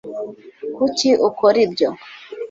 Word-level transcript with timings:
kuki 0.75 1.09
ukora 1.27 1.57
ibyo 1.65 1.89